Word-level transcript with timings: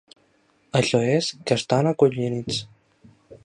Això 0.79 1.01
és 1.17 1.29
que 1.51 1.59
estan 1.61 1.91
acollonits. 1.93 2.61